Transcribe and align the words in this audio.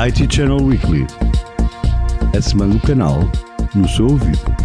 IT 0.00 0.28
Channel 0.28 0.62
Weekly. 0.62 1.04
A 2.32 2.40
semana 2.40 2.74
do 2.74 2.80
canal 2.86 3.28
no 3.74 3.88
seu 3.88 4.06
ouvido. 4.06 4.57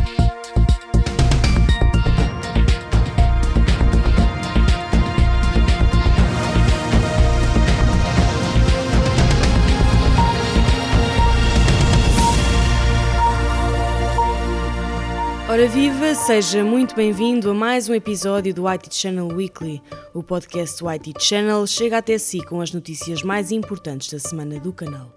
Ora 15.54 15.68
viva, 15.68 16.16
seja 16.16 16.64
muito 16.64 16.96
bem-vindo 16.96 17.52
a 17.52 17.54
mais 17.54 17.88
um 17.88 17.94
episódio 17.94 18.52
do 18.56 18.68
IT 18.68 18.90
Channel 18.90 19.28
Weekly. 19.28 19.84
O 20.12 20.24
podcast 20.24 20.80
do 20.80 20.90
IT 20.90 21.14
Channel 21.20 21.68
chega 21.68 22.00
até 22.00 22.18
si 22.18 22.44
com 22.44 22.60
as 22.60 22.72
notícias 22.72 23.22
mais 23.22 23.52
importantes 23.52 24.12
da 24.12 24.18
semana 24.18 24.60
do 24.60 24.74
canal. 24.74 25.14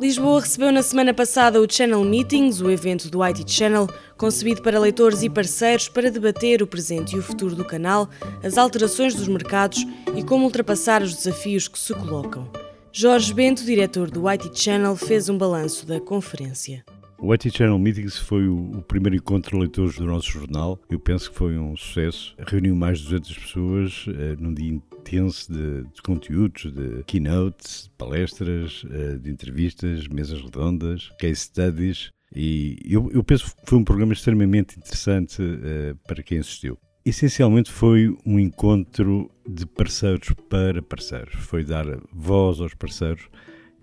Lisboa 0.00 0.40
recebeu 0.40 0.72
na 0.72 0.82
semana 0.82 1.12
passada 1.12 1.60
o 1.60 1.70
Channel 1.70 2.02
Meetings, 2.02 2.62
o 2.62 2.70
evento 2.70 3.10
do 3.10 3.22
IT 3.22 3.44
Channel, 3.52 3.86
concebido 4.16 4.62
para 4.62 4.80
leitores 4.80 5.22
e 5.22 5.28
parceiros 5.28 5.90
para 5.90 6.10
debater 6.10 6.62
o 6.62 6.66
presente 6.66 7.14
e 7.14 7.18
o 7.18 7.22
futuro 7.22 7.54
do 7.54 7.62
canal, 7.62 8.08
as 8.42 8.56
alterações 8.56 9.14
dos 9.14 9.28
mercados 9.28 9.86
e 10.16 10.22
como 10.22 10.44
ultrapassar 10.44 11.02
os 11.02 11.14
desafios 11.14 11.68
que 11.68 11.78
se 11.78 11.92
colocam. 11.92 12.50
Jorge 12.90 13.34
Bento, 13.34 13.62
diretor 13.62 14.10
do 14.10 14.26
IT 14.26 14.58
Channel, 14.58 14.96
fez 14.96 15.28
um 15.28 15.36
balanço 15.36 15.84
da 15.84 16.00
conferência. 16.00 16.82
O 17.22 17.34
IT 17.34 17.50
Channel 17.50 17.78
Meetings 17.78 18.18
foi 18.18 18.48
o, 18.48 18.82
primeiro 18.88 19.14
encontro 19.14 19.50
de 19.50 19.60
leitores 19.60 19.96
do 19.96 20.06
nosso 20.06 20.30
jornal. 20.30 20.80
Eu 20.88 20.98
penso 20.98 21.30
que 21.30 21.36
foi 21.36 21.58
um 21.58 21.76
sucesso. 21.76 22.34
Reuniu 22.46 22.74
mais 22.74 22.98
de 22.98 23.04
200 23.04 23.38
pessoas 23.38 24.06
uh, 24.06 24.36
num 24.38 24.54
dia 24.54 24.72
intenso 24.72 25.52
de, 25.52 25.82
de, 25.82 26.00
conteúdos, 26.02 26.72
de 26.72 27.04
keynotes, 27.04 27.84
de 27.84 27.90
palestras, 27.90 28.84
uh, 28.84 29.18
de 29.18 29.30
entrevistas, 29.30 30.08
mesas 30.08 30.40
redondas, 30.40 31.10
case 31.18 31.42
studies. 31.42 32.10
E 32.34 32.78
eu, 32.88 33.10
eu 33.12 33.22
penso 33.22 33.54
que 33.54 33.62
foi 33.66 33.78
um 33.78 33.84
programa 33.84 34.14
extremamente 34.14 34.78
interessante 34.78 35.42
uh, 35.42 35.94
para 36.06 36.22
quem 36.22 36.38
assistiu. 36.38 36.78
Essencialmente 37.04 37.70
foi 37.70 38.16
um 38.24 38.38
encontro 38.38 39.30
de 39.46 39.66
parceiros 39.66 40.32
para 40.48 40.80
parceiros. 40.80 41.34
Foi 41.34 41.64
dar 41.64 41.84
voz 42.14 42.60
aos 42.60 42.72
parceiros 42.72 43.28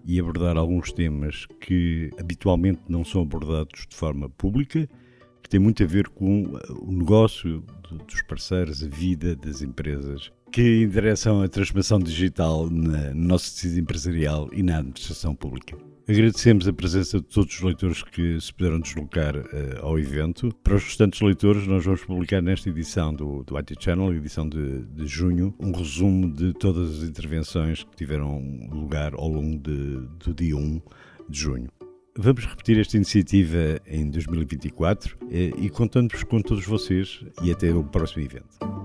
e 0.05 0.19
abordar 0.19 0.57
alguns 0.57 0.91
temas 0.91 1.45
que 1.59 2.09
habitualmente 2.19 2.81
não 2.87 3.03
são 3.03 3.21
abordados 3.21 3.85
de 3.89 3.95
forma 3.95 4.29
pública, 4.29 4.87
que 5.41 5.49
tem 5.49 5.59
muito 5.59 5.83
a 5.83 5.85
ver 5.87 6.09
com 6.09 6.43
o 6.81 6.91
negócio 6.91 7.63
dos 8.07 8.21
parceiros, 8.23 8.83
a 8.83 8.87
vida 8.87 9.35
das 9.35 9.61
empresas, 9.61 10.31
que 10.51 10.83
endereçam 10.83 11.41
a 11.41 11.47
transformação 11.47 11.99
digital 11.99 12.69
no 12.69 13.13
nosso 13.13 13.53
tecido 13.53 13.79
empresarial 13.79 14.49
e 14.53 14.63
na 14.63 14.79
administração 14.79 15.35
pública. 15.35 15.77
Agradecemos 16.09 16.65
a 16.65 16.71
presença 16.71 17.19
de 17.19 17.25
todos 17.25 17.53
os 17.53 17.61
leitores 17.61 18.01
que 18.01 18.39
se 18.39 18.53
puderam 18.53 18.79
deslocar 18.79 19.35
uh, 19.35 19.43
ao 19.81 19.99
evento. 19.99 20.49
Para 20.63 20.75
os 20.75 20.83
restantes 20.85 21.19
leitores, 21.19 21.67
nós 21.67 21.83
vamos 21.83 22.05
publicar 22.05 22.41
nesta 22.41 22.69
edição 22.69 23.13
do, 23.13 23.43
do 23.43 23.57
IT 23.57 23.75
Channel, 23.77 24.13
edição 24.13 24.47
de, 24.47 24.85
de 24.85 25.05
junho, 25.05 25.53
um 25.59 25.73
resumo 25.73 26.31
de 26.31 26.53
todas 26.53 26.99
as 26.99 27.09
intervenções 27.09 27.83
que 27.83 27.93
tiveram 27.97 28.39
lugar 28.71 29.15
ao 29.15 29.27
longo 29.27 29.57
de, 29.57 29.97
do 30.23 30.33
dia 30.33 30.55
1 30.55 30.81
de 31.27 31.39
junho. 31.39 31.69
Vamos 32.17 32.45
repetir 32.45 32.79
esta 32.79 32.95
iniciativa 32.95 33.79
em 33.85 34.09
2024 34.09 35.17
eh, 35.29 35.51
e 35.57 35.69
contamos 35.69 36.23
com 36.23 36.41
todos 36.41 36.65
vocês 36.65 37.19
e 37.43 37.51
até 37.51 37.69
o 37.71 37.83
próximo 37.83 38.23
evento. 38.23 38.76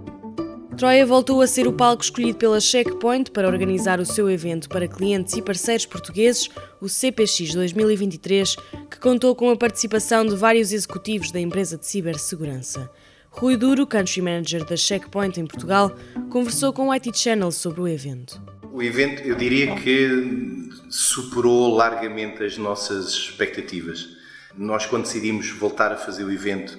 Troia 0.76 1.04
voltou 1.04 1.42
a 1.42 1.46
ser 1.46 1.68
o 1.68 1.72
palco 1.72 2.02
escolhido 2.02 2.38
pela 2.38 2.58
Checkpoint 2.58 3.30
para 3.30 3.46
organizar 3.46 4.00
o 4.00 4.06
seu 4.06 4.30
evento 4.30 4.68
para 4.68 4.88
clientes 4.88 5.34
e 5.36 5.42
parceiros 5.42 5.84
portugueses, 5.84 6.48
o 6.80 6.88
CPX 6.88 7.54
2023, 7.54 8.56
que 8.90 8.98
contou 8.98 9.36
com 9.36 9.50
a 9.50 9.56
participação 9.56 10.24
de 10.24 10.34
vários 10.34 10.72
executivos 10.72 11.30
da 11.30 11.38
empresa 11.38 11.76
de 11.76 11.86
cibersegurança. 11.86 12.90
Rui 13.30 13.56
Duro, 13.56 13.86
Country 13.86 14.22
Manager 14.22 14.64
da 14.64 14.76
Checkpoint 14.76 15.38
em 15.38 15.46
Portugal, 15.46 15.94
conversou 16.30 16.72
com 16.72 16.88
o 16.88 16.92
IT 16.92 17.16
Channel 17.16 17.52
sobre 17.52 17.80
o 17.82 17.88
evento. 17.88 18.42
O 18.72 18.82
evento, 18.82 19.22
eu 19.22 19.36
diria 19.36 19.74
que 19.76 20.70
superou 20.88 21.74
largamente 21.74 22.42
as 22.42 22.56
nossas 22.56 23.08
expectativas. 23.08 24.08
Nós, 24.56 24.86
quando 24.86 25.04
decidimos 25.04 25.50
voltar 25.50 25.92
a 25.92 25.96
fazer 25.96 26.24
o 26.24 26.32
evento, 26.32 26.78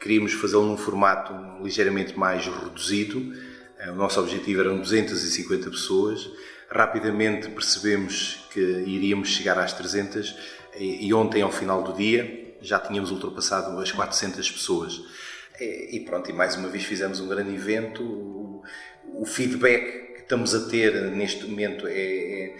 queríamos 0.00 0.32
fazê-lo 0.32 0.66
num 0.66 0.76
formato 0.76 1.34
ligeiramente 1.62 2.18
mais 2.18 2.46
reduzido. 2.46 3.34
Eh, 3.78 3.90
o 3.90 3.94
nosso 3.94 4.18
objetivo 4.18 4.60
eram 4.60 4.78
250 4.78 5.70
pessoas. 5.70 6.28
Rapidamente 6.70 7.48
percebemos 7.50 8.48
que 8.52 8.60
iríamos 8.60 9.28
chegar 9.28 9.58
às 9.58 9.72
300 9.72 10.34
e 10.78 11.12
ontem, 11.12 11.42
ao 11.42 11.50
final 11.50 11.82
do 11.82 11.92
dia, 11.92 12.56
já 12.62 12.78
tínhamos 12.78 13.10
ultrapassado 13.10 13.78
as 13.80 13.90
400 13.90 14.50
pessoas. 14.50 15.02
E 15.60 16.00
pronto, 16.00 16.30
e 16.30 16.32
mais 16.32 16.56
uma 16.56 16.68
vez 16.68 16.84
fizemos 16.84 17.18
um 17.20 17.28
grande 17.28 17.52
evento. 17.54 18.62
O 19.12 19.26
feedback 19.26 20.14
que 20.14 20.20
estamos 20.20 20.54
a 20.54 20.68
ter 20.68 20.94
neste 21.10 21.44
momento 21.44 21.86
é, 21.88 21.92
é 21.92 22.56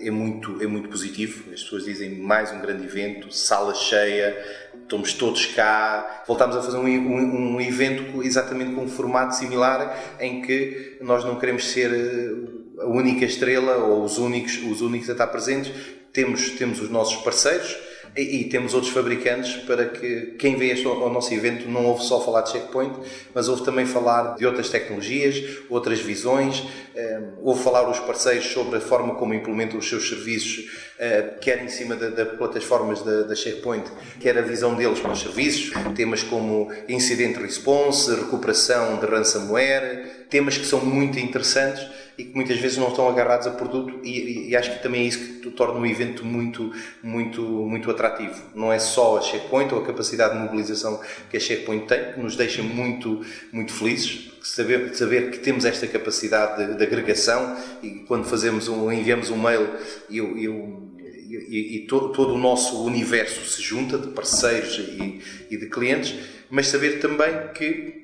é 0.00 0.10
muito, 0.10 0.62
é 0.62 0.66
muito 0.66 0.88
positivo. 0.88 1.52
As 1.52 1.62
pessoas 1.62 1.84
dizem 1.84 2.18
mais 2.18 2.52
um 2.52 2.60
grande 2.60 2.84
evento, 2.84 3.32
sala 3.32 3.74
cheia, 3.74 4.36
estamos 4.82 5.12
todos 5.14 5.46
cá. 5.46 6.24
Voltámos 6.26 6.56
a 6.56 6.62
fazer 6.62 6.76
um, 6.76 6.86
um, 6.86 7.54
um, 7.54 7.60
evento 7.60 8.22
exatamente 8.22 8.74
com 8.74 8.82
um 8.82 8.88
formato 8.88 9.34
similar 9.34 10.16
em 10.20 10.42
que 10.42 10.98
nós 11.00 11.24
não 11.24 11.38
queremos 11.38 11.70
ser 11.70 11.92
eh, 11.92 12.82
a 12.82 12.86
única 12.86 13.24
estrela 13.24 13.76
ou 13.76 14.04
os 14.04 14.18
únicos, 14.18 14.58
os 14.64 14.80
únicos 14.80 15.08
a 15.08 15.12
estar 15.12 15.26
presentes. 15.28 15.72
Temos, 16.12 16.50
temos 16.50 16.80
os 16.80 16.90
nossos 16.90 17.22
parceiros 17.22 17.91
e, 18.16 18.40
e, 18.40 18.44
temos 18.44 18.74
outros 18.74 18.92
fabricantes 18.92 19.56
para 19.64 19.86
que 19.86 20.34
quem 20.38 20.56
vê 20.56 20.70
este, 20.72 20.86
ao 20.86 21.10
nosso 21.10 21.32
evento 21.32 21.68
não 21.68 21.86
ouve 21.86 22.04
só 22.04 22.20
falar 22.20 22.42
de 22.42 22.50
checkpoint, 22.52 22.94
mas 23.34 23.48
ouve 23.48 23.64
também 23.64 23.86
falar 23.86 24.36
de 24.36 24.44
outras 24.44 24.68
tecnologias, 24.68 25.42
outras 25.70 26.00
visões, 26.00 26.60
um, 26.60 26.66
eh, 26.94 27.22
ouve 27.42 27.62
falar 27.62 27.88
os 27.88 27.98
parceiros 28.00 28.46
sobre 28.46 28.76
a 28.76 28.80
forma 28.80 29.14
como 29.14 29.32
implementam 29.32 29.78
os 29.78 29.88
seus 29.88 30.08
serviços, 30.08 30.70
uh, 30.98 31.40
quer 31.40 31.64
em 31.64 31.68
cima 31.68 31.96
das 31.96 32.14
da 32.14 32.26
plataformas 32.26 33.02
da, 33.02 33.22
da 33.22 33.34
checkpoint, 33.34 33.90
quer 34.20 34.36
a 34.36 34.42
visão 34.42 34.74
deles 34.74 35.00
para 35.00 35.12
os 35.12 35.20
serviços, 35.20 35.72
temas 35.94 36.22
como 36.22 36.70
incident 36.88 37.36
response, 37.38 38.14
recuperação 38.14 38.98
de 38.98 39.06
ransomware, 39.06 40.26
temas 40.28 40.58
que 40.58 40.66
são 40.66 40.84
muito 40.84 41.18
interessantes 41.18 41.86
e 42.22 42.24
que 42.26 42.34
muitas 42.36 42.58
vezes 42.58 42.78
não 42.78 42.88
estão 42.88 43.08
agarrados 43.08 43.48
a 43.48 43.50
produto 43.50 44.00
e, 44.04 44.50
e, 44.50 44.56
acho 44.56 44.72
que 44.72 44.82
também 44.82 45.02
é 45.02 45.04
isso 45.04 45.40
que 45.40 45.50
torna 45.50 45.80
o 45.80 45.84
evento 45.84 46.24
muito, 46.24 46.72
muito, 47.02 47.42
muito 47.42 47.90
atrativo. 47.90 48.40
Não 48.54 48.72
é 48.72 48.78
só 48.78 49.18
a 49.18 49.20
Checkpoint 49.20 49.74
ou 49.74 49.82
a 49.82 49.84
capacidade 49.84 50.34
de 50.34 50.40
mobilização 50.40 51.00
que 51.28 51.36
a 51.36 51.40
Checkpoint 51.40 51.86
tem, 51.86 52.12
que 52.12 52.20
nos 52.20 52.36
deixa 52.36 52.62
muito, 52.62 53.24
muito 53.50 53.72
felizes, 53.72 54.30
saber, 54.40 54.94
saber 54.94 55.32
que 55.32 55.38
temos 55.38 55.64
esta 55.64 55.86
capacidade 55.88 56.64
de, 56.64 56.78
de 56.78 56.84
agregação 56.84 57.56
e 57.82 57.90
quando 58.06 58.24
fazemos 58.24 58.68
um, 58.68 58.90
enviamos 58.92 59.30
um 59.30 59.36
mail 59.36 59.68
e, 60.08 60.20
e, 60.20 61.76
e 61.76 61.86
todo, 61.86 62.12
todo, 62.12 62.34
o 62.34 62.38
nosso 62.38 62.84
universo 62.84 63.44
se 63.50 63.60
junta 63.60 63.98
de 63.98 64.08
parceiros 64.08 64.78
e, 64.78 65.20
e 65.50 65.56
de 65.56 65.66
clientes, 65.66 66.14
mas 66.48 66.68
saber 66.68 67.00
também 67.00 67.48
que 67.52 68.01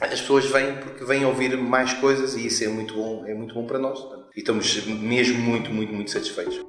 as 0.00 0.20
pessoas 0.20 0.44
vêm 0.46 0.74
porque 0.76 1.04
vêm 1.04 1.24
ouvir 1.24 1.56
mais 1.56 1.92
coisas 1.94 2.34
e 2.34 2.46
isso 2.46 2.62
é 2.64 2.68
muito 2.68 2.94
bom, 2.94 3.24
é 3.26 3.34
muito 3.34 3.54
bom 3.54 3.64
para 3.64 3.78
nós. 3.78 3.98
E 4.36 4.40
estamos 4.40 4.86
mesmo 4.86 5.38
muito, 5.40 5.70
muito, 5.72 5.92
muito 5.92 6.10
satisfeitos. 6.10 6.60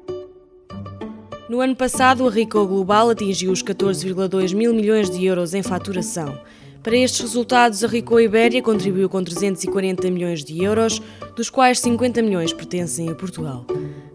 No 1.49 1.59
ano 1.59 1.75
passado, 1.75 2.25
a 2.25 2.31
Rico 2.31 2.66
Global 2.66 3.09
atingiu 3.09 3.51
os 3.51 3.61
14,2 3.61 4.55
mil 4.55 4.73
milhões 4.73 5.09
de 5.09 5.25
euros 5.25 5.53
em 5.53 5.61
faturação. 5.61 6.39
Para 6.81 6.95
estes 6.95 7.22
resultados, 7.22 7.83
a 7.83 7.88
Rico 7.88 8.19
Ibéria 8.19 8.61
contribuiu 8.61 9.09
com 9.09 9.22
340 9.22 10.09
milhões 10.09 10.43
de 10.43 10.63
euros, 10.63 11.01
dos 11.35 11.49
quais 11.49 11.79
50 11.81 12.22
milhões 12.22 12.53
pertencem 12.53 13.09
a 13.09 13.16
Portugal. 13.16 13.66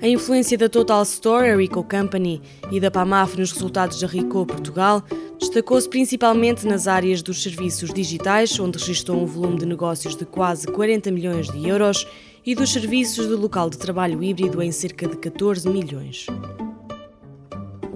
A 0.07 0.09
influência 0.09 0.57
da 0.57 0.69
Total 0.69 1.03
Store, 1.03 1.51
a 1.51 1.57
Rico 1.57 1.83
Company, 1.83 2.41
e 2.71 2.79
da 2.79 2.93
PAMAF 2.93 3.37
nos 3.37 3.51
resultados 3.51 3.99
da 3.99 4.07
Rico 4.07 4.47
Portugal 4.47 5.03
Destacou-se 5.37 5.89
principalmente 5.89 6.65
nas 6.65 6.87
áreas 6.87 7.23
dos 7.23 7.43
serviços 7.43 7.93
digitais, 7.93 8.57
onde 8.61 8.79
registrou 8.79 9.21
um 9.21 9.27
volume 9.27 9.59
de 9.59 9.67
negócios 9.67 10.15
de 10.15 10.25
quase 10.25 10.69
40 10.69 11.11
milhões 11.11 11.49
de 11.49 11.69
euros, 11.69 12.07
e 12.45 12.55
dos 12.55 12.73
serviços 12.73 13.27
de 13.27 13.35
local 13.35 13.69
de 13.69 13.79
trabalho 13.79 14.23
híbrido 14.23 14.63
em 14.63 14.71
cerca 14.71 15.09
de 15.09 15.17
14 15.17 15.69
milhões. 15.69 16.27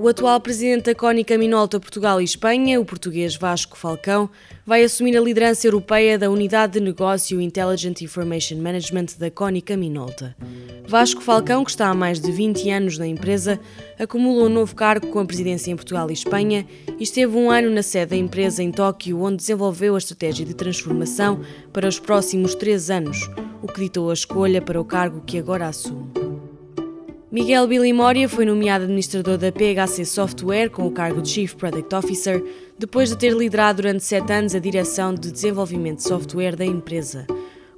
O 0.02 0.08
atual 0.08 0.40
presidente 0.40 0.86
da 0.86 0.94
Cónica 0.94 1.36
Minolta 1.36 1.78
Portugal 1.78 2.22
e 2.22 2.24
Espanha, 2.24 2.80
o 2.80 2.86
português 2.86 3.36
Vasco 3.36 3.76
Falcão, 3.76 4.30
vai 4.64 4.82
assumir 4.82 5.14
a 5.14 5.20
liderança 5.20 5.66
europeia 5.66 6.18
da 6.18 6.30
Unidade 6.30 6.72
de 6.72 6.80
Negócio 6.80 7.38
Intelligent 7.38 8.00
Information 8.00 8.56
Management 8.62 9.18
da 9.18 9.30
Cónica 9.30 9.76
Minolta. 9.76 10.34
Vasco 10.88 11.20
Falcão, 11.20 11.62
que 11.62 11.70
está 11.70 11.88
há 11.88 11.94
mais 11.94 12.18
de 12.18 12.32
20 12.32 12.70
anos 12.70 12.96
na 12.96 13.06
empresa, 13.06 13.60
acumula 13.98 14.46
um 14.46 14.48
novo 14.48 14.74
cargo 14.74 15.06
com 15.08 15.18
a 15.18 15.26
presidência 15.26 15.70
em 15.70 15.76
Portugal 15.76 16.08
e 16.08 16.14
Espanha 16.14 16.66
e 16.98 17.02
esteve 17.02 17.36
um 17.36 17.50
ano 17.50 17.68
na 17.68 17.82
sede 17.82 18.12
da 18.12 18.16
empresa 18.16 18.62
em 18.62 18.72
Tóquio, 18.72 19.20
onde 19.20 19.36
desenvolveu 19.36 19.96
a 19.96 19.98
estratégia 19.98 20.46
de 20.46 20.54
transformação 20.54 21.42
para 21.74 21.86
os 21.86 22.00
próximos 22.00 22.54
três 22.54 22.88
anos, 22.88 23.18
o 23.60 23.66
que 23.66 23.80
ditou 23.80 24.08
a 24.08 24.14
escolha 24.14 24.62
para 24.62 24.80
o 24.80 24.84
cargo 24.84 25.20
que 25.20 25.36
agora 25.36 25.68
assume. 25.68 26.19
Miguel 27.32 27.68
Billy 27.68 27.92
Moria 27.92 28.28
foi 28.28 28.44
nomeado 28.44 28.82
administrador 28.82 29.38
da 29.38 29.52
PHC 29.52 30.04
Software 30.04 30.68
com 30.68 30.84
o 30.88 30.90
cargo 30.90 31.22
de 31.22 31.28
Chief 31.28 31.54
Product 31.54 31.94
Officer, 31.94 32.42
depois 32.76 33.08
de 33.08 33.16
ter 33.16 33.32
liderado 33.32 33.76
durante 33.82 34.02
sete 34.02 34.32
anos 34.32 34.52
a 34.52 34.58
direção 34.58 35.14
de 35.14 35.30
desenvolvimento 35.30 35.98
de 35.98 36.08
software 36.08 36.56
da 36.56 36.64
empresa. 36.64 37.28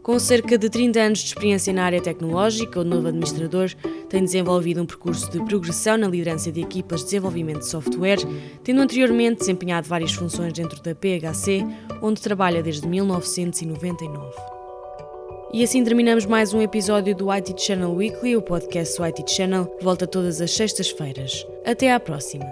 Com 0.02 0.18
cerca 0.18 0.56
de 0.56 0.70
30 0.70 0.98
anos 0.98 1.18
de 1.18 1.26
experiência 1.26 1.70
na 1.70 1.84
área 1.84 2.00
tecnológica, 2.00 2.80
o 2.80 2.84
novo 2.84 3.08
administrador 3.08 3.70
tem 4.08 4.24
desenvolvido 4.24 4.80
um 4.80 4.86
percurso 4.86 5.30
de 5.30 5.44
progressão 5.44 5.98
na 5.98 6.08
liderança 6.08 6.50
de 6.50 6.62
equipas 6.62 7.00
de 7.00 7.06
desenvolvimento 7.08 7.58
de 7.58 7.68
software, 7.68 8.20
tendo 8.64 8.80
anteriormente 8.80 9.40
desempenhado 9.40 9.86
várias 9.86 10.14
funções 10.14 10.54
dentro 10.54 10.82
da 10.82 10.94
PHC, 10.94 11.62
onde 12.00 12.22
trabalha 12.22 12.62
desde 12.62 12.88
1999. 12.88 14.61
E 15.52 15.62
assim 15.62 15.84
terminamos 15.84 16.24
mais 16.24 16.54
um 16.54 16.62
episódio 16.62 17.14
do 17.14 17.30
IT 17.30 17.54
Channel 17.58 17.92
Weekly, 17.92 18.34
o 18.34 18.40
podcast 18.40 18.96
do 18.96 19.04
IT 19.04 19.30
Channel, 19.30 19.70
volta 19.82 20.06
todas 20.06 20.40
as 20.40 20.50
sextas-feiras. 20.50 21.46
Até 21.62 21.92
à 21.92 22.00
próxima! 22.00 22.46